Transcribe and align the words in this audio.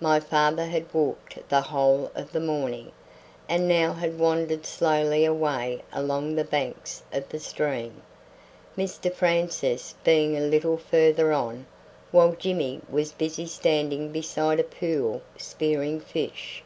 My 0.00 0.20
father 0.20 0.64
had 0.64 0.86
walked 0.94 1.50
the 1.50 1.60
whole 1.60 2.10
of 2.14 2.32
the 2.32 2.40
morning, 2.40 2.92
and 3.46 3.68
now 3.68 3.92
had 3.92 4.18
wandered 4.18 4.64
slowly 4.64 5.26
away 5.26 5.82
along 5.92 6.34
the 6.34 6.44
banks 6.46 7.02
of 7.12 7.28
the 7.28 7.38
stream, 7.38 8.00
Mr 8.74 9.12
Francis 9.12 9.94
being 10.02 10.34
a 10.34 10.40
little 10.40 10.78
further 10.78 11.30
on, 11.30 11.66
while 12.10 12.32
Jimmy 12.32 12.80
was 12.88 13.12
busy 13.12 13.44
standing 13.44 14.12
beside 14.12 14.60
a 14.60 14.64
pool 14.64 15.20
spearing 15.36 16.00
fish. 16.00 16.64